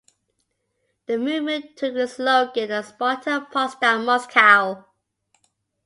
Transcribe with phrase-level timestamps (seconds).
[1.05, 4.85] The movement took the slogan of "Sparta-Potsdam-Moscow".